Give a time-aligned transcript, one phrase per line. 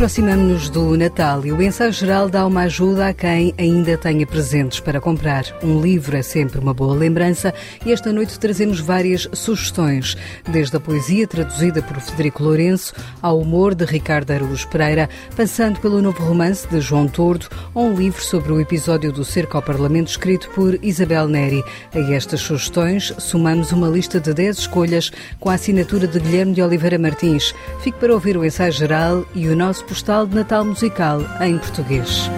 [0.00, 4.80] Aproximamos-nos do Natal e o ensaio geral dá uma ajuda a quem ainda tenha presentes
[4.80, 5.44] para comprar.
[5.62, 7.52] Um livro é sempre uma boa lembrança
[7.84, 10.16] e esta noite trazemos várias sugestões,
[10.50, 16.00] desde a poesia traduzida por Federico Lourenço ao humor de Ricardo Araújo Pereira, passando pelo
[16.00, 20.08] novo romance de João Tordo ou um livro sobre o episódio do cerco ao Parlamento
[20.08, 21.62] escrito por Isabel Neri.
[21.94, 26.62] A estas sugestões somamos uma lista de 10 escolhas com a assinatura de Guilherme de
[26.62, 27.54] Oliveira Martins.
[27.82, 32.30] Fique para ouvir o ensaio geral e o nosso postal de Natal musical em português.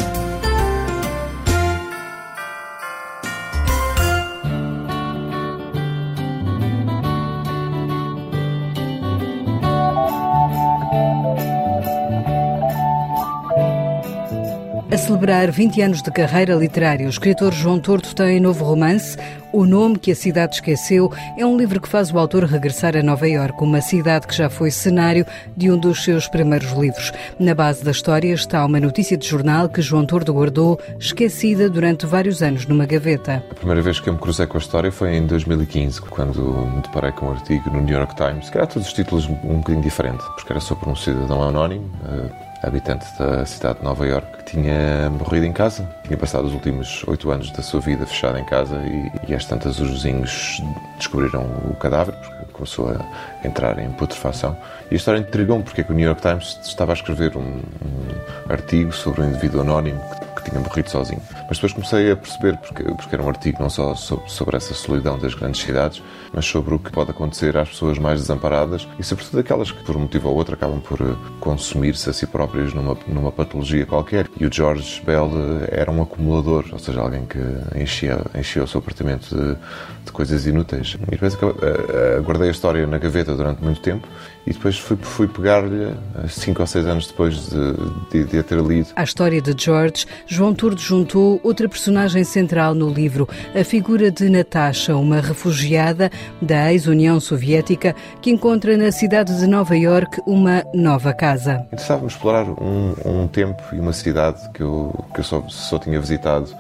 [15.03, 19.17] Celebrar 20 anos de carreira literária, o escritor João Torto tem novo romance,
[19.53, 21.13] O Nome que a Cidade Esqueceu.
[21.37, 24.49] É um livro que faz o autor regressar a Nova Iorque, uma cidade que já
[24.49, 27.13] foi cenário de um dos seus primeiros livros.
[27.37, 32.07] Na base da história está uma notícia de jornal que João Torto guardou, esquecida durante
[32.07, 33.45] vários anos numa gaveta.
[33.51, 36.81] A primeira vez que eu me cruzei com a história foi em 2015, quando me
[36.81, 39.83] deparei com um artigo no New York Times, que era todos os títulos um bocadinho
[39.83, 44.53] diferente, porque era sobre um cidadão anónimo eh, habitante da cidade de Nova York, que
[44.53, 45.89] tinha morrido em casa.
[46.05, 49.45] Tinha passado os últimos oito anos da sua vida fechado em casa e, e às
[49.45, 50.63] tantas os vizinhos
[50.97, 54.57] descobriram o cadáver, porque começou a entrar em putrefação.
[54.91, 57.41] E a história intrigou-me porque é que o New York Times estava a escrever um,
[57.41, 60.01] um artigo sobre um indivíduo anónimo
[60.32, 61.21] que que tinha morrido sozinho.
[61.49, 64.75] Mas depois comecei a perceber, porque, porque era um artigo não só sobre, sobre essa
[64.75, 66.03] solidão das grandes cidades,
[66.33, 69.97] mas sobre o que pode acontecer às pessoas mais desamparadas e, sobretudo, aquelas que, por
[69.97, 74.29] um motivo ou outro, acabam por eh, consumir-se a si próprias numa, numa patologia qualquer.
[74.39, 75.31] E o George Bell
[75.63, 77.39] eh, era um acumulador, ou seja, alguém que
[77.79, 79.57] enchia, enchia o seu apartamento de,
[80.05, 80.97] de coisas inúteis.
[81.09, 84.09] E depois eh, guardei a história na gaveta durante muito tempo
[84.47, 85.95] e depois fui, fui pegar-lhe
[86.29, 87.75] cinco ou seis anos depois de,
[88.11, 88.89] de, de, a ter lido.
[88.97, 94.29] A história de George, João Turdo juntou outra personagem central no livro, a figura de
[94.29, 96.11] Natasha, uma refugiada
[96.41, 101.65] da ex-União Soviética que encontra na cidade de Nova York uma nova casa.
[101.67, 106.01] Interessava-me explorar um, um, tempo e uma cidade que eu, que eu só, só tinha
[106.01, 106.53] visitado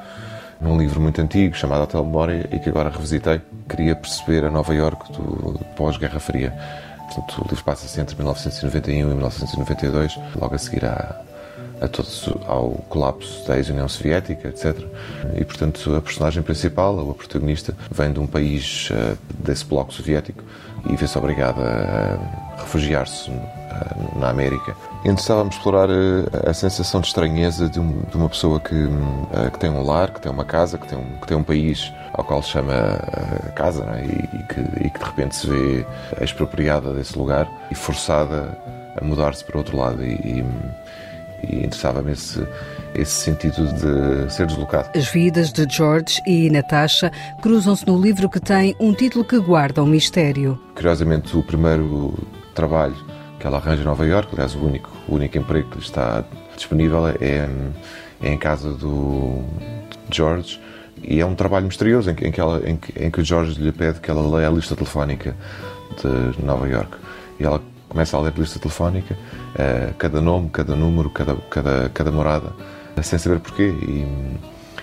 [0.60, 3.40] num livro muito antigo chamado Hotel Memória e que agora revisitei.
[3.68, 6.52] Queria perceber a Nova York do pós-Guerra Fria
[7.06, 11.20] Portanto, o livro passa-se entre 1991 e 1992, logo a seguir à,
[11.80, 14.78] a todos, ao colapso da ex-União Soviética, etc.
[15.36, 20.42] E, portanto, a personagem principal, a protagonista, vem de um país uh, desse bloco soviético
[20.88, 22.18] e vê-se obrigada
[22.56, 24.74] a refugiar-se uh, na América.
[25.04, 28.74] Interessava-me explorar uh, a sensação de estranheza de, um, uma pessoa que,
[29.52, 31.92] que, tem um lar, que tem uma casa, que tem um, que tem um país
[32.12, 32.72] ao qual chama
[33.54, 34.04] casa é?
[34.04, 35.86] e, e, que, e que de repente se vê
[36.20, 38.56] expropriada desse lugar e forçada
[39.00, 40.04] a mudar-se para outro lado.
[40.04, 40.44] E, e,
[41.48, 42.46] e interessava-me esse,
[42.94, 44.90] esse sentido de ser deslocado.
[44.96, 47.10] As vidas de George e Natasha
[47.40, 50.58] cruzam-se no livro que tem um título que guarda um mistério.
[50.74, 52.18] Curiosamente, o primeiro
[52.54, 52.96] trabalho
[53.38, 57.08] que ela arranja em Nova York, aliás, o único, o único emprego que está disponível
[57.08, 57.48] é,
[58.22, 59.42] é em casa do
[60.10, 60.60] George
[61.02, 63.24] e é um trabalho misterioso em que, em que, ela, em que, em que o
[63.24, 65.34] George lhe pede que ela leia a lista telefónica
[66.00, 66.96] de Nova York.
[67.40, 67.60] E ela
[67.92, 72.50] começa a ler lista telefónica, uh, cada nome, cada número, cada, cada, cada morada,
[73.02, 73.68] sem saber porquê.
[73.68, 74.06] E,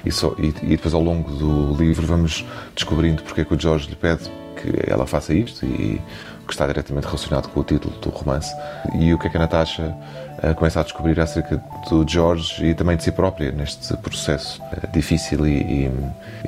[0.06, 3.60] e, só, e, e, depois, ao longo do livro, vamos descobrindo porque é que o
[3.60, 6.00] George lhe pede que ela faça isto e
[6.46, 8.54] que está diretamente relacionado com o título do romance.
[9.00, 9.96] E o que é que a Natasha
[10.44, 14.62] uh, começa a descobrir acerca do George e também de si própria neste processo
[14.94, 15.92] difícil e, e,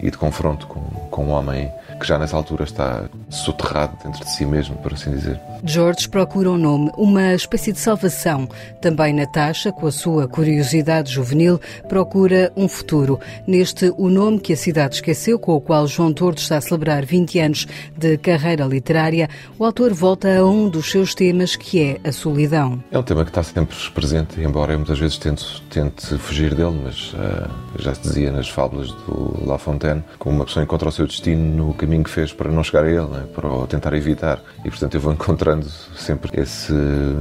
[0.03, 4.31] e, de confronto com, com um homem que já nessa altura está soterrado dentro de
[4.31, 5.39] si mesmo, por assim dizer.
[5.63, 8.50] George procura um nome, uma espécie de salvação.
[8.81, 13.19] Também Natasha, com a sua curiosidade juvenil, procura um futuro.
[13.45, 17.06] Neste O Nome que a Cidade Esqueceu, com o qual João Tordo está a celebrar
[17.06, 19.29] 20 anos de carreira literária,
[19.59, 22.84] o autor volta a um dos seus temas, que é a solidão.
[22.91, 26.81] É um tema que está sempre presente, embora eu muitas vezes tente, tente fugir dele,
[26.84, 30.91] mas uh, já se dizia nas fábulas do La Fontaine, como uma pessoa encontra o
[30.91, 34.41] seu destino no caminho que fez para não chegar a ele, né, para tentar evitar.
[34.64, 35.66] E, portanto, eu vou encontrando
[35.96, 36.73] sempre esse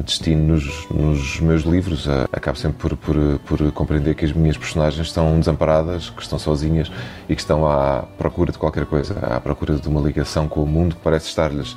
[0.05, 2.07] destino nos, nos meus livros.
[2.33, 6.91] Acabo sempre por, por, por, compreender que as minhas personagens estão desamparadas, que estão sozinhas
[7.29, 10.67] e que estão à procura de qualquer coisa, à procura de uma ligação com o
[10.67, 11.77] mundo que parece estar-lhes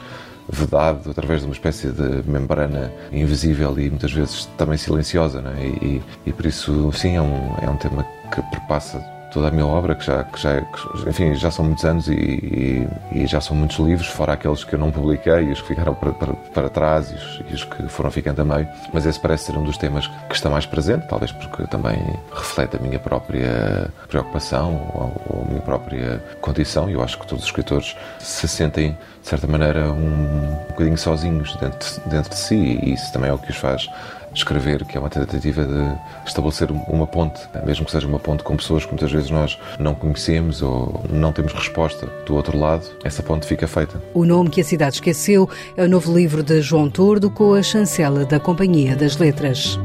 [0.49, 5.41] vedado através de uma espécie de membrana invisível e muitas vezes também silenciosa.
[5.41, 5.53] Né?
[5.59, 9.51] E, e, e, por isso, sim, é um, é um tema que perpassa toda a
[9.51, 13.27] minha obra, que já, que já, que, enfim, já são muitos anos e, e, e,
[13.27, 16.11] já são muitos livros, fora aqueles que eu não publiquei e os que ficaram para,
[16.11, 18.67] para, para trás e os, e os, que foram ficando a meio.
[18.93, 21.97] Mas esse parece ser um dos temas que está mais presente, talvez porque também
[22.31, 26.89] reflete a minha própria preocupação ou, ou a minha própria condição.
[26.89, 30.97] E eu acho que todos os escritores se sentem, de certa maneira, um, um bocadinho
[30.97, 33.89] sozinhos dentro, dentro de si e isso também é o que os faz
[34.33, 38.55] escrever, que é uma tentativa de estabelecer uma ponte, mesmo que seja uma ponte com
[38.55, 43.21] pessoas que muitas vezes nós não conhecemos ou não temos resposta do outro lado, essa
[43.21, 44.01] ponte fica feita.
[44.13, 47.61] O nome que a cidade esqueceu é o novo livro de João Tordo com a
[47.61, 49.79] chancela da Companhia das Letras.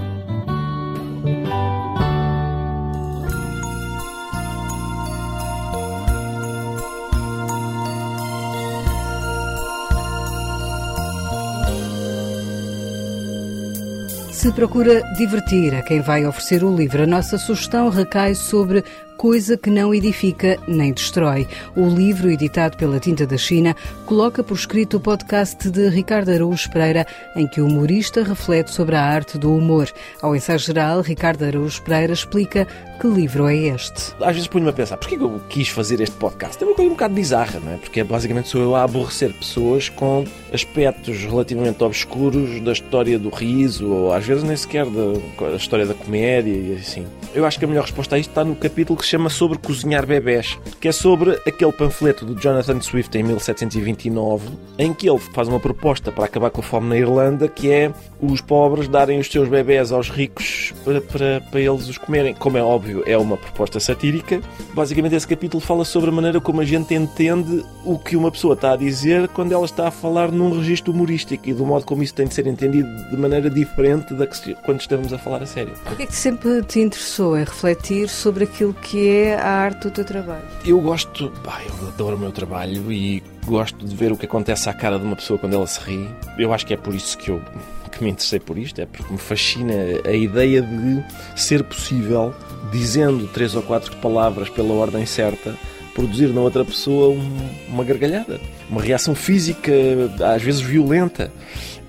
[14.49, 18.83] Se procura divertir a quem vai oferecer o livro, a nossa sugestão recai sobre
[19.19, 21.47] coisa que não edifica nem destrói.
[21.77, 23.75] O livro, editado pela Tinta da China,
[24.07, 27.05] coloca por escrito o podcast de Ricardo Araújo Pereira,
[27.35, 29.91] em que o humorista reflete sobre a arte do humor.
[30.23, 32.67] Ao ensaio geral, Ricardo Araújo Pereira explica
[33.01, 34.13] que livro é este.
[34.21, 36.63] Às vezes ponho-me a pensar, porquê que eu quis fazer este podcast?
[36.63, 37.77] É uma coisa um bocado bizarra, não é?
[37.77, 43.89] Porque basicamente sou eu a aborrecer pessoas com aspectos relativamente obscuros da história do riso,
[43.89, 47.07] ou às vezes nem sequer da história da comédia e assim.
[47.35, 50.07] Eu acho que a melhor resposta a isto está no capítulo que chama Sobre Cozinhar
[50.07, 55.49] Bebés, que é sobre aquele panfleto do Jonathan Swift em 1729, em que ele faz
[55.49, 57.91] uma proposta para acabar com a fome na Irlanda, que é
[58.21, 62.35] os pobres darem os seus bebés aos ricos para, para, para eles os comerem.
[62.35, 64.43] Como é óbvio, é uma proposta satírica.
[64.75, 68.55] Basicamente, esse capítulo fala sobre a maneira como a gente entende o que uma pessoa
[68.55, 72.03] está a dizer quando ela está a falar num registro humorístico e do modo como
[72.03, 75.47] isso tem de ser entendido de maneira diferente da que quando estamos a falar a
[75.47, 75.73] sério.
[75.91, 79.83] O que é que sempre te interessou em refletir sobre aquilo que é a arte
[79.85, 80.43] do teu trabalho?
[80.65, 84.73] Eu gosto, eu adoro o meu trabalho e gosto de ver o que acontece à
[84.73, 86.09] cara de uma pessoa quando ela se ri.
[86.39, 87.43] Eu acho que é por isso que eu
[87.99, 89.75] que me interessei por isto, é porque me fascina
[90.05, 91.05] a ideia de
[91.35, 92.33] ser possível,
[92.71, 95.57] dizendo três ou quatro palavras pela ordem certa,
[95.99, 97.19] produzir na outra pessoa
[97.69, 98.41] uma gargalhada,
[98.71, 99.73] uma reação física,
[100.33, 101.33] às vezes violenta.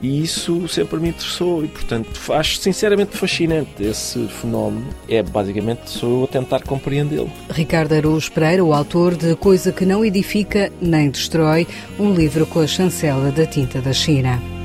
[0.02, 4.88] E isso sempre me interessou e, portanto, acho sinceramente fascinante esse fenómeno.
[5.08, 7.30] É basicamente sou eu a tentar compreendê-lo.
[7.52, 11.68] Ricardo Araújo Pereira, o autor de Coisa que não edifica nem destrói,
[12.00, 14.59] um livro com a chancela da tinta da China.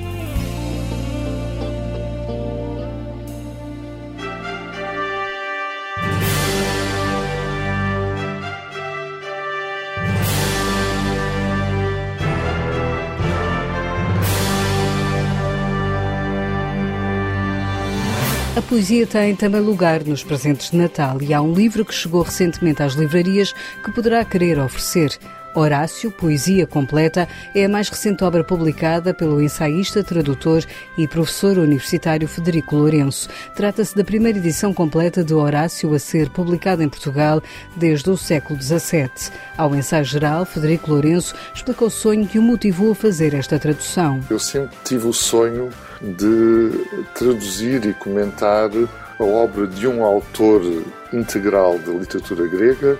[18.64, 22.82] Poesia tem também lugar nos presentes de Natal e há um livro que chegou recentemente
[22.82, 23.52] às livrarias
[23.84, 25.18] que poderá querer oferecer.
[25.54, 30.64] Horácio, Poesia Completa, é a mais recente obra publicada pelo ensaísta, tradutor
[30.98, 33.28] e professor universitário Federico Lourenço.
[33.54, 37.42] Trata-se da primeira edição completa de Horácio a ser publicada em Portugal
[37.76, 39.10] desde o século XVII.
[39.56, 44.20] Ao ensaio geral, Federico Lourenço explica o sonho que o motivou a fazer esta tradução.
[44.28, 45.70] Eu sempre tive o sonho
[46.00, 48.70] de traduzir e comentar
[49.18, 50.60] a obra de um autor
[51.12, 52.98] integral da literatura grega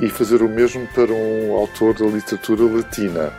[0.00, 3.32] e fazer o mesmo para um autor da literatura latina.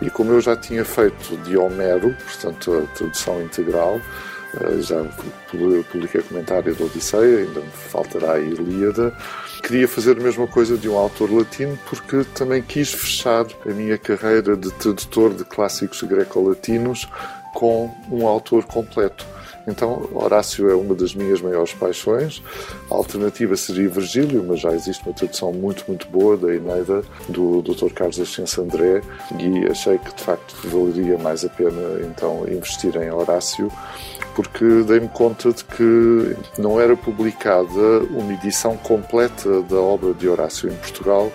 [0.00, 4.00] E como eu já tinha feito de Homero, portanto a tradução integral,
[4.60, 5.04] eh, já
[5.90, 9.16] publiquei comentário da Odisseia, ainda me faltará a Ilíada.
[9.62, 13.96] Queria fazer a mesma coisa de um autor latino porque também quis fechar a minha
[13.96, 17.08] carreira de tradutor de clássicos greco-latinos
[17.54, 19.24] com um autor completo.
[19.66, 22.42] Então, Horácio é uma das minhas maiores paixões.
[22.90, 27.62] A alternativa seria Virgílio, mas já existe uma tradução muito, muito boa da Eneida do
[27.62, 27.92] Dr.
[27.94, 29.02] Carlos Ascenso André
[29.38, 33.70] e achei que, de facto, valeria mais a pena então investir em Horácio
[34.34, 40.70] porque dei-me conta de que não era publicada uma edição completa da obra de Horácio
[40.70, 41.30] em Portugal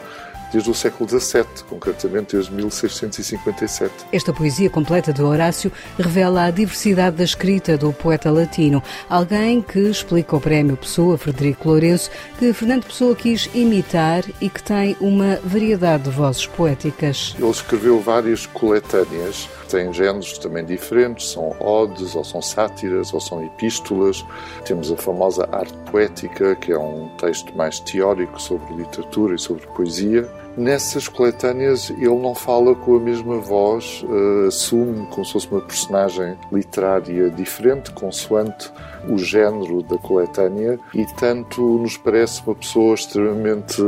[0.52, 3.94] desde o século XVII, concretamente desde 1657.
[4.12, 9.80] Esta poesia completa de Horácio revela a diversidade da escrita do poeta latino, alguém que
[9.80, 15.40] explica o prémio Pessoa, Frederico Lourenço, que Fernando Pessoa quis imitar e que tem uma
[15.44, 17.36] variedade de vozes poéticas.
[17.38, 23.44] Ele escreveu várias coletâneas têm géneros também diferentes, são odes, ou são sátiras, ou são
[23.44, 24.26] epístolas.
[24.66, 29.68] Temos a famosa arte poética, que é um texto mais teórico sobre literatura e sobre
[29.68, 30.28] poesia.
[30.58, 35.62] nessas coletâneas ele não fala com a mesma voz, uh, assume como se fosse uma
[35.62, 38.72] personagem literária diferente, consoante
[39.10, 43.82] o género da coletânea, e tanto nos parece uma pessoa extremamente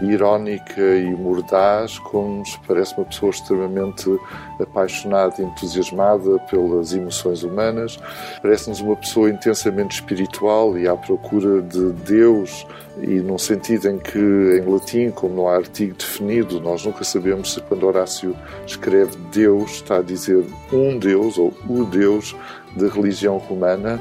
[0.00, 4.18] irónica e mordaz, como nos parece uma pessoa extremamente
[4.60, 7.98] apaixonada e entusiasmada pelas emoções humanas.
[8.40, 12.66] Parece-nos uma pessoa intensamente espiritual e à procura de Deus
[13.00, 17.54] e num sentido em que em latim, como não há artigo definido, nós nunca sabemos
[17.54, 22.36] se quando Horácio escreve Deus está a dizer um Deus ou o Deus
[22.76, 24.00] da religião romana,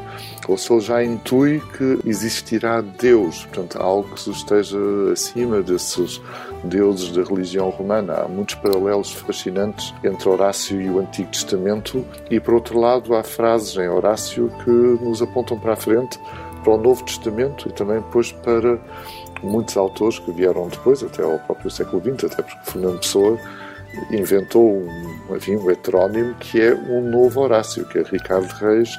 [0.57, 4.77] se ele já intui que existirá Deus, portanto, algo que esteja
[5.11, 6.21] acima desses
[6.63, 8.13] deuses da religião romana.
[8.13, 13.23] Há muitos paralelos fascinantes entre Horácio e o Antigo Testamento, e por outro lado, há
[13.23, 16.19] frases em Horácio que nos apontam para a frente
[16.63, 18.79] para o Novo Testamento e também depois para
[19.41, 23.39] muitos autores que vieram depois, até ao próprio século XX, até porque Fernando Pessoa
[24.11, 28.89] inventou um, enfim, um heterónimo que é um novo Horácio, que é Ricardo Reis,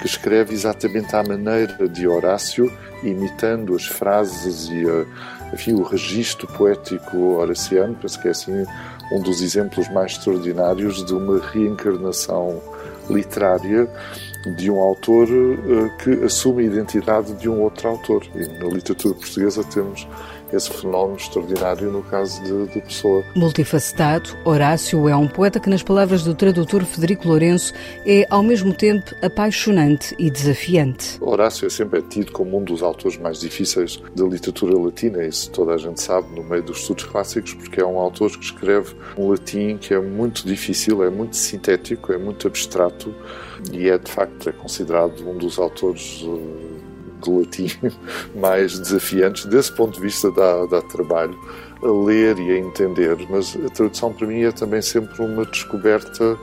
[0.00, 2.72] que escreve exatamente à maneira de Horácio,
[3.02, 8.64] imitando as frases e a, enfim, o registro poético horaciano, penso que é assim
[9.12, 12.60] um dos exemplos mais extraordinários de uma reencarnação
[13.08, 13.88] literária
[14.56, 18.24] de um autor uh, que assume a identidade de um outro autor.
[18.34, 20.06] E na literatura portuguesa temos
[20.52, 23.24] esse fenómeno extraordinário no caso de, de Pessoa.
[23.34, 27.72] Multifacetado, Horácio é um poeta que, nas palavras do tradutor Federico Lourenço,
[28.06, 31.18] é ao mesmo tempo apaixonante e desafiante.
[31.20, 35.74] Horácio é sempre tido como um dos autores mais difíceis da literatura latina, isso toda
[35.74, 39.28] a gente sabe no meio dos estudos clássicos, porque é um autor que escreve um
[39.28, 43.14] latim que é muito difícil, é muito sintético, é muito abstrato
[43.72, 46.24] e é de facto é considerado um dos autores
[47.30, 47.68] latim
[48.34, 49.44] mais desafiantes.
[49.46, 51.38] Desse ponto de vista, dá, dá trabalho
[51.82, 56.38] a ler e a entender, mas a tradução para mim é também sempre uma descoberta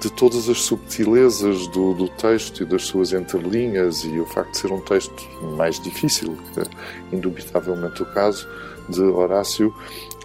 [0.00, 4.58] de todas as subtilezas do, do, texto e das suas entrelinhas e o facto de
[4.58, 6.64] ser um texto mais difícil, que é
[7.12, 8.48] indubitavelmente o caso
[8.88, 9.74] de Horácio,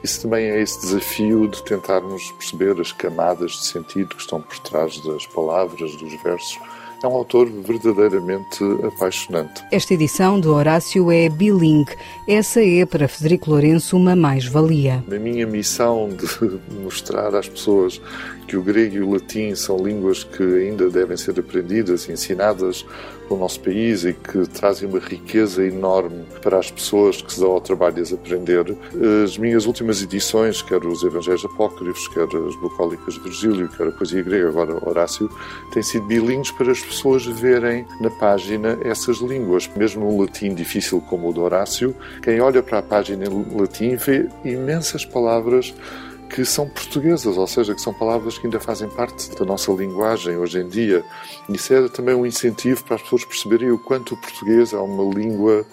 [0.04, 4.60] isso também é esse desafio de tentarmos perceber as camadas de sentido que estão por
[4.60, 6.60] trás das palavras, dos versos,
[7.04, 9.64] é um autor verdadeiramente apaixonante.
[9.72, 11.96] Esta edição do Horácio é bilingue.
[12.28, 15.04] Essa é, para Federico Lourenço, uma mais-valia.
[15.08, 16.26] Na minha missão de
[16.82, 18.02] mostrar às pessoas
[18.48, 22.86] que o grego e o latim são línguas que ainda devem ser aprendidas e ensinadas
[23.34, 27.52] no nosso país e que trazem uma riqueza enorme para as pessoas que se dão
[27.52, 28.66] ao trabalho de as aprender.
[29.24, 33.92] As minhas últimas edições, quer os Evangelhos Apócrifos, quer as Bucólicas de Virgílio, quer a
[33.92, 35.30] Poesia Grega, agora Horácio,
[35.72, 39.70] têm sido bilíngues para as pessoas verem na página essas línguas.
[39.76, 43.96] Mesmo no latim difícil como o do Horácio, quem olha para a página em latim
[43.96, 45.74] vê imensas palavras
[46.34, 50.36] que são portuguesas, ou seja, que são palavras que ainda fazem parte da nossa linguagem
[50.36, 51.06] hoje em dia.
[51.48, 55.04] Isso é também um incentivo para as pessoas perceberem o quanto o português é uma
[55.14, 55.64] língua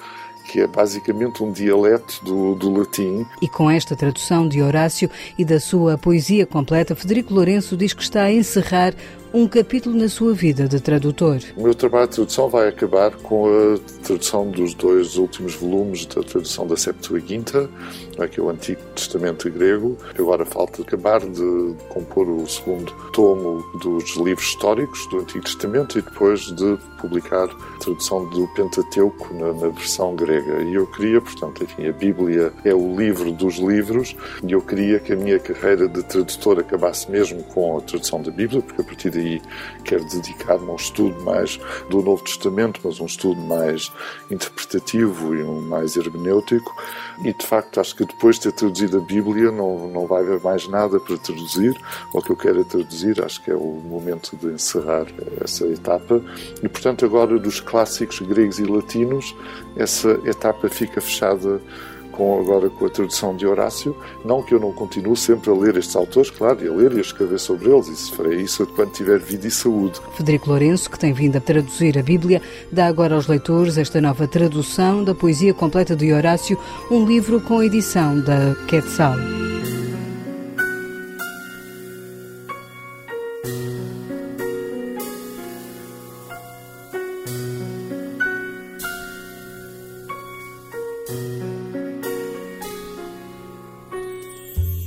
[0.50, 3.25] que é basicamente um dialeto do, do, latim.
[3.40, 8.02] E com esta tradução de Horácio e da sua poesia completa, Federico Lourenço diz que
[8.02, 8.93] está a encerrar
[9.33, 11.39] um capítulo na sua vida de tradutor.
[11.57, 16.23] O meu trabalho de tradução vai acabar com a tradução dos dois últimos volumes da
[16.23, 17.69] tradução da Septuaginta,
[18.31, 19.97] que é o Antigo Testamento grego.
[20.19, 26.03] Agora falta acabar de compor o segundo tomo dos livros históricos do Antigo Testamento e
[26.03, 30.63] depois de publicar a tradução do Pentateuco na, na versão grega.
[30.63, 34.15] E eu queria, portanto, enfim, a Bíblia é o livro dos livros
[34.47, 38.31] e eu queria que a minha carreira de tradutor acabasse mesmo com a tradução da
[38.31, 39.11] Bíblia, porque a partir
[39.85, 41.59] quero dedicar-me a um estudo mais
[41.89, 43.93] do Novo Testamento, mas um estudo mais
[44.31, 46.75] interpretativo e um mais hermenêutico.
[47.25, 50.41] E de facto acho que depois de ter traduzido a Bíblia não, não vai haver
[50.41, 51.77] mais nada para traduzir.
[52.15, 55.07] O que eu quero é traduzir, acho que é o momento de encerrar
[55.43, 56.23] essa etapa.
[56.62, 59.35] E portanto, agora dos clássicos gregos e latinos,
[59.77, 61.61] essa etapa fica fechada
[62.11, 63.97] com, agora com a tradução de Horácio.
[64.25, 66.99] Não que eu não continue sempre a ler estes autores, claro, e a ler e
[66.99, 70.00] a escrever sobre eles, e se farei isso quando tiver vida e saúde.
[70.17, 74.26] Federico Lourenço, que tem vindo a traduzir a Bíblia, dá agora aos leitores esta nova
[74.26, 76.59] tradução da poesia completa de Horácio,
[76.90, 79.14] um livro com edição da Quetzal.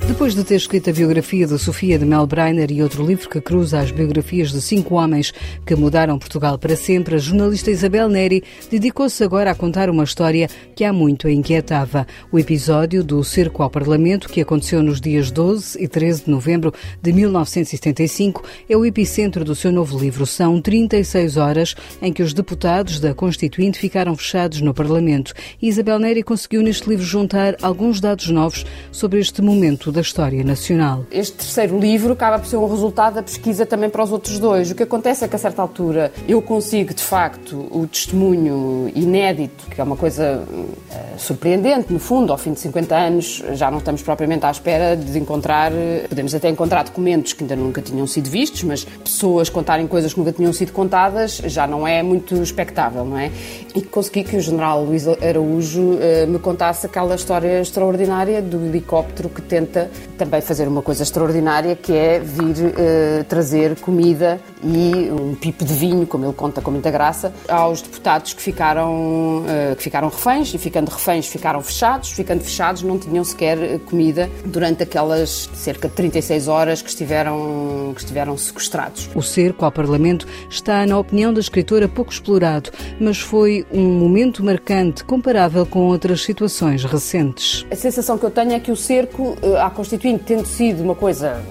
[0.06, 3.80] Depois de ter escrito a biografia de Sofia de Melbreiner e outro livro que cruza
[3.80, 5.32] as biografias de cinco homens
[5.64, 10.48] que mudaram Portugal para sempre, a jornalista Isabel Neri dedicou-se agora a contar uma história
[10.76, 12.06] que há muito a inquietava.
[12.30, 16.72] O episódio do cerco ao Parlamento, que aconteceu nos dias 12 e 13 de novembro
[17.00, 20.26] de 1975, é o epicentro do seu novo livro.
[20.26, 25.32] São 36 horas em que os deputados da Constituinte ficaram fechados no Parlamento.
[25.62, 30.42] E Isabel Neri conseguiu neste livro juntar alguns dados novos sobre este momento da história
[30.44, 31.06] nacional.
[31.10, 34.70] Este terceiro livro acaba por ser um resultado da pesquisa também para os outros dois.
[34.70, 39.66] O que acontece é que a certa altura eu consigo, de facto, o testemunho inédito,
[39.70, 43.78] que é uma coisa uh, surpreendente, no fundo, ao fim de 50 anos, já não
[43.78, 48.06] estamos propriamente à espera de encontrar, eh, podemos até encontrar documentos que ainda nunca tinham
[48.06, 52.34] sido vistos, mas pessoas contarem coisas que nunca tinham sido contadas já não é muito
[52.42, 53.30] expectável, não é?
[53.74, 59.28] E consegui que o general Luís Araújo uh, me contasse aquela história extraordinária do helicóptero
[59.28, 59.83] que tenta
[60.16, 65.74] também fazer uma coisa extraordinária, que é vir uh, trazer comida e um pipo de
[65.74, 70.54] vinho, como ele conta com muita graça, aos deputados que ficaram, uh, que ficaram reféns
[70.54, 75.94] e ficando reféns ficaram fechados, ficando fechados não tinham sequer comida durante aquelas cerca de
[75.94, 79.10] 36 horas que estiveram, que estiveram sequestrados.
[79.14, 84.44] O cerco ao Parlamento está, na opinião da escritora, pouco explorado, mas foi um momento
[84.44, 87.66] marcante comparável com outras situações recentes.
[87.70, 90.94] A sensação que eu tenho é que o cerco eh, à Constituinte, tendo sido uma
[90.94, 91.42] coisa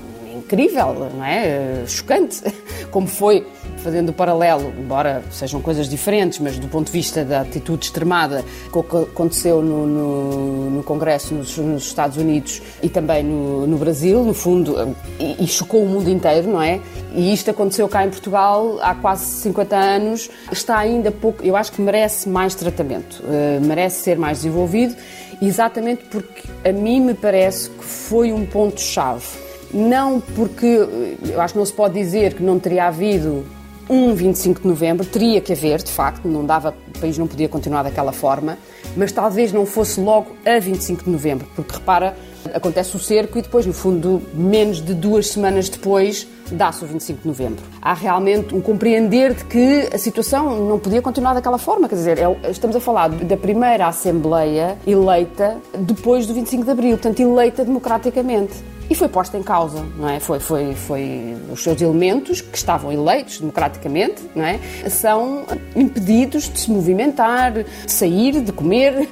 [0.44, 1.46] incrível, não é?
[1.46, 2.42] Eh, chocante,
[2.92, 3.46] como foi,
[3.78, 8.44] fazendo o paralelo, embora sejam coisas diferentes, mas do ponto de vista da atitude extremada
[8.72, 14.24] que aconteceu no, no, no Congresso nos, nos, Estados Unidos e também no, no Brasil,
[14.24, 16.80] no fundo, e, e, chocou o mundo inteiro, não é?
[17.14, 21.72] E isto aconteceu cá em Portugal há quase 50 anos, está ainda pouco, eu acho
[21.72, 24.96] que merece mais tratamento, uh, merece ser mais desenvolvido,
[25.42, 31.60] exatamente porque a mim me parece que foi um ponto-chave não porque eu acho que
[31.60, 33.44] não se pode dizer que não teria havido
[33.90, 37.50] um 25 de novembro, teria que haver, de facto, não dava, o país não podia
[37.50, 38.58] continuar daquela forma,
[38.96, 42.16] mas talvez não fosse logo a 25 de novembro, porque repara,
[42.54, 47.22] acontece o cerco e depois, no fundo, menos de duas semanas depois, dá-se o 25
[47.22, 47.64] de novembro.
[47.82, 52.20] Há realmente um compreender de que a situação não podia continuar daquela forma, quer dizer,
[52.20, 57.66] é, estamos a falar da primeira Assembleia eleita depois do 25 de abril, portanto, eleita
[57.66, 58.54] democraticamente
[58.90, 60.20] e foi posta em causa, não é?
[60.20, 64.60] Foi, foi, foi os seus elementos que estavam eleitos democraticamente, não é?
[64.90, 69.08] São impedidos de se movimentar, de sair, de comer.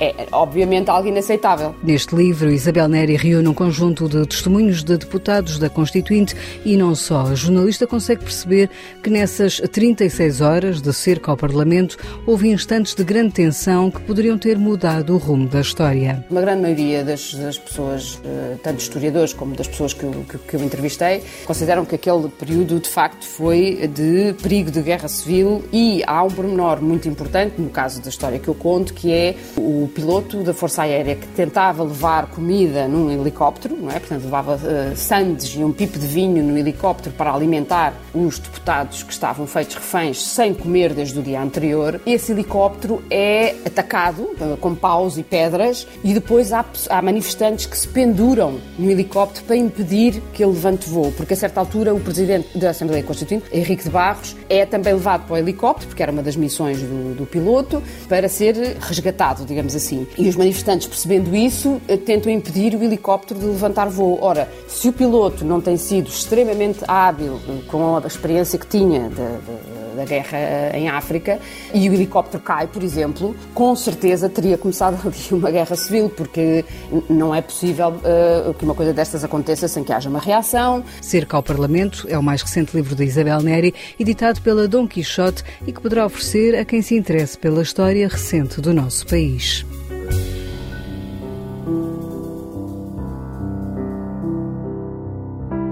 [0.00, 1.74] É obviamente algo inaceitável.
[1.82, 6.94] Neste livro, Isabel Neri reúne um conjunto de testemunhos de deputados da Constituinte e não
[6.94, 7.22] só.
[7.22, 8.70] A jornalista consegue perceber
[9.02, 14.38] que nessas 36 horas de cerca ao Parlamento houve instantes de grande tensão que poderiam
[14.38, 16.24] ter mudado o rumo da história.
[16.30, 20.38] Uma grande maioria das, das pessoas, eh, tanto historiadores como das pessoas que eu, que,
[20.38, 25.62] que eu entrevistei, consideram que aquele período de facto foi de perigo de guerra civil
[25.72, 29.36] e há um pormenor muito importante, no caso da história que eu conto, que é
[29.56, 33.98] o piloto da Força Aérea que tentava levar comida num helicóptero, não é?
[33.98, 39.02] portanto levava uh, sandes e um pipo de vinho no helicóptero para alimentar os deputados
[39.02, 42.00] que estavam feitos reféns sem comer desde o dia anterior.
[42.06, 47.76] Esse helicóptero é atacado uh, com paus e pedras e depois há, há manifestantes que
[47.76, 51.94] se penduram no helicóptero helicóptero para impedir que ele levante voo, porque a certa altura
[51.94, 56.02] o presidente da Assembleia Constituinte, Henrique de Barros, é também levado para o helicóptero, porque
[56.02, 60.06] era uma das missões do, do piloto, para ser resgatado, digamos assim.
[60.16, 64.18] E os manifestantes, percebendo isso, eh, tentam impedir o helicóptero de levantar voo.
[64.20, 69.08] Ora, se o piloto não tem sido extremamente hábil eh, com a experiência que tinha
[69.08, 71.38] de, de da guerra eh, em África
[71.74, 76.64] e o helicóptero cai, por exemplo, com certeza teria começado ali uma guerra civil, porque
[77.08, 80.82] não é possível uh, que uma coisa destas aconteça sem que haja uma reação.
[81.00, 85.42] Cerca ao Parlamento é o mais recente livro de Isabel Neri, editado pela Dom Quixote
[85.66, 89.64] e que poderá oferecer a quem se interesse pela história recente do nosso país.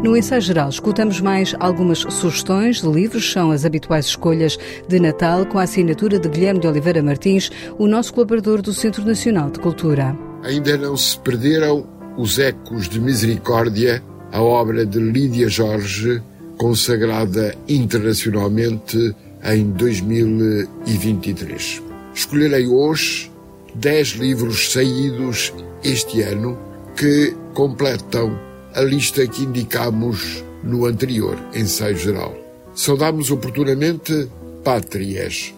[0.02, 4.56] No ensaio geral, escutamos mais algumas sugestões de livros, são as habituais escolhas
[4.86, 9.04] de Natal, com a assinatura de Guilherme de Oliveira Martins, o nosso colaborador do Centro
[9.04, 10.16] Nacional de Cultura.
[10.44, 11.84] Ainda não se perderam
[12.16, 16.22] os ecos de Misericórdia, a obra de Lídia Jorge,
[16.56, 21.82] consagrada internacionalmente em 2023.
[22.14, 23.32] Escolherei hoje
[23.74, 26.56] 10 livros saídos este ano
[26.96, 32.36] que completam a lista que indicamos no anterior ensaio geral.
[32.74, 34.28] Saudamos oportunamente
[34.62, 35.54] Pátrias,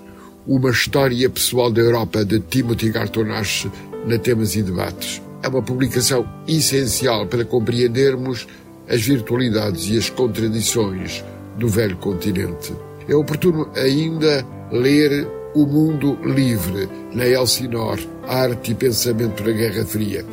[0.47, 3.67] uma história pessoal da Europa de Timothy Garton Ash
[4.07, 5.21] na Temas e Debates.
[5.43, 8.47] é uma publicação essencial para compreendermos
[8.89, 11.25] as virtualidades e as contradições
[11.57, 12.75] do velho continente.
[13.09, 20.25] É oportuno ainda ler O Mundo Livre, na Elsinor, Arte e Pensamento na Guerra Fria.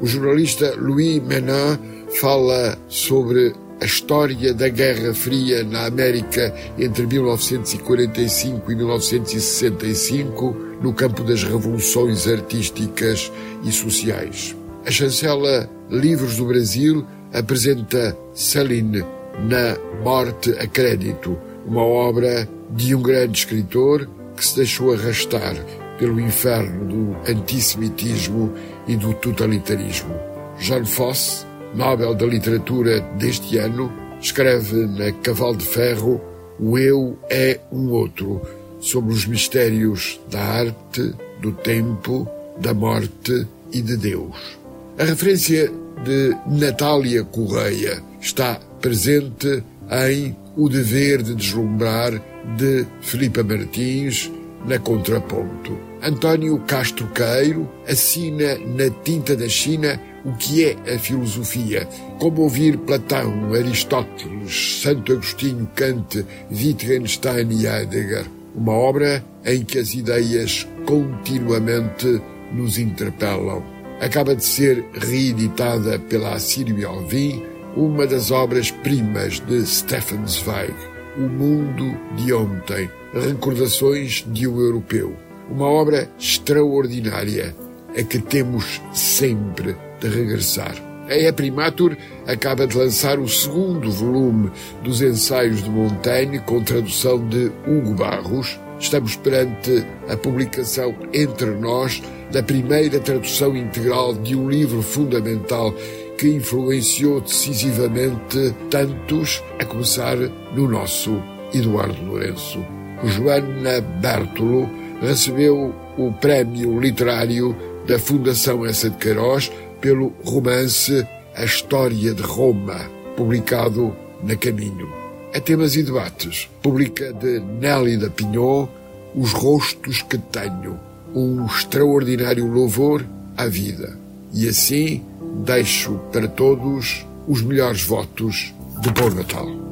[0.00, 8.72] O jornalista Louis Menin fala sobre a história da Guerra Fria na América entre 1945
[8.72, 13.30] e 1965, no campo das revoluções artísticas
[13.64, 14.56] e sociais.
[14.86, 19.04] A chancela Livros do Brasil apresenta Saline
[19.48, 25.54] na Morte a Crédito, uma obra de um grande escritor que se deixou arrastar
[25.98, 28.52] pelo inferno do antissemitismo
[28.86, 30.14] e do totalitarismo.
[30.58, 36.20] Jean Fosse Nobel da Literatura deste ano, escreve na Cavalo de Ferro
[36.58, 38.40] O Eu é um Outro,
[38.80, 44.58] sobre os mistérios da arte, do tempo, da morte e de Deus.
[44.98, 45.70] A referência
[46.04, 52.12] de Natália Correia está presente em O Dever de Deslumbrar
[52.56, 54.30] de Filipa Martins,
[54.66, 55.78] na Contraponto.
[56.02, 62.76] António Castro Queiro assina na tinta da China o que é a filosofia, como ouvir
[62.78, 68.26] Platão, Aristóteles, Santo Agostinho, Kant, Wittgenstein e Heidegger.
[68.54, 72.20] Uma obra em que as ideias continuamente
[72.52, 73.62] nos interpelam.
[74.00, 77.42] Acaba de ser reeditada pela Assírio Alvim,
[77.76, 80.74] uma das obras-primas de Stefan Zweig,
[81.16, 85.16] O Mundo de Ontem, Recordações de um Europeu.
[85.50, 87.56] Uma obra extraordinária,
[87.96, 90.74] a que temos sempre de regressar.
[91.08, 94.50] A E Primatur acaba de lançar o segundo volume
[94.82, 98.60] dos ensaios de Montaigne, com tradução de Hugo Barros.
[98.78, 105.72] Estamos perante a publicação Entre Nós da primeira tradução integral de um livro fundamental
[106.18, 110.16] que influenciou decisivamente tantos, a começar
[110.54, 111.22] no nosso
[111.54, 112.75] Eduardo Lourenço.
[113.04, 114.68] Joana Bertolo
[115.00, 117.54] recebeu o prémio literário
[117.86, 124.92] da Fundação Essa de Queiroz pelo romance A História de Roma, publicado na Caminho.
[125.34, 128.66] A temas e debates, publica de Nélida Pinhon
[129.14, 130.80] Os Rostos que Tenho,
[131.14, 133.04] um extraordinário louvor
[133.36, 133.98] à vida.
[134.32, 135.02] E assim
[135.44, 139.65] deixo para todos os melhores votos de Bom Natal.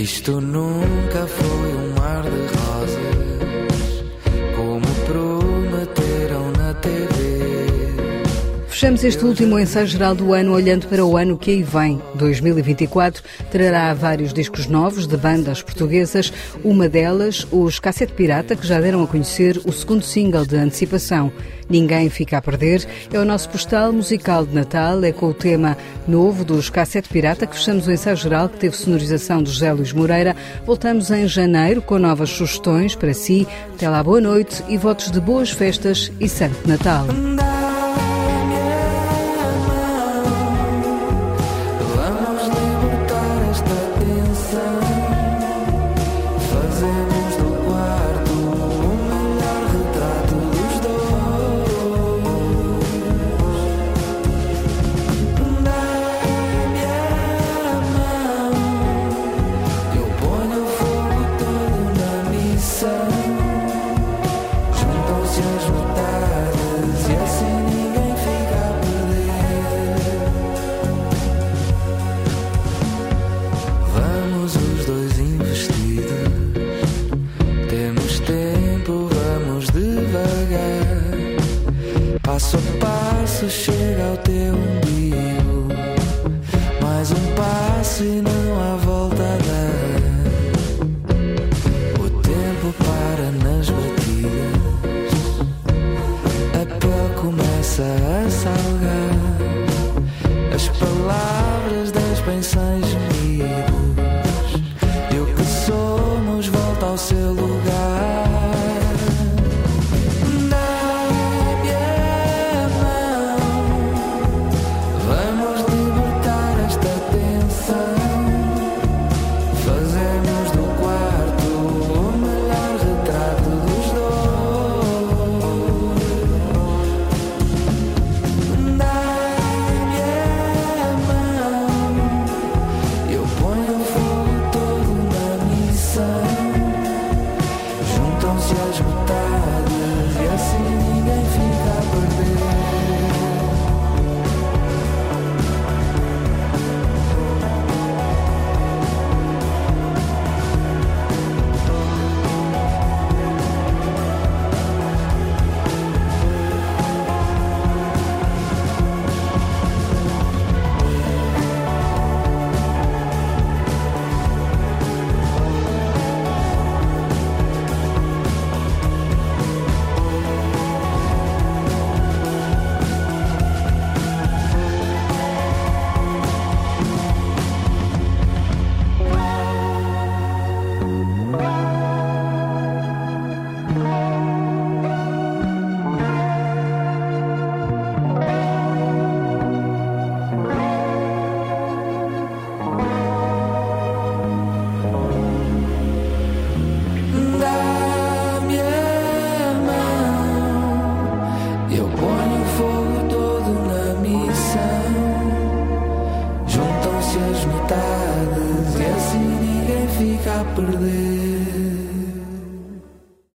[0.00, 3.09] Isto nunca foi um mar de rosas,
[8.90, 12.02] Fechamos este último ensaio geral do ano olhando para o ano que aí vem.
[12.16, 16.32] 2024 trará vários discos novos de bandas portuguesas,
[16.64, 21.32] uma delas, os Cassete Pirata, que já deram a conhecer o segundo single de antecipação.
[21.68, 25.76] Ninguém Fica a Perder é o nosso postal musical de Natal, é com o tema
[26.08, 29.92] novo dos Cassete Pirata que fechamos o ensaio geral que teve sonorização de José Luís
[29.92, 30.34] Moreira.
[30.66, 33.46] Voltamos em janeiro com novas sugestões para si.
[33.72, 37.06] Até lá, boa noite e votos de boas festas e Santo Natal.